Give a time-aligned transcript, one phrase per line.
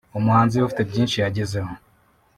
[0.17, 1.71] umuhanzi ufite byinshi yagezeho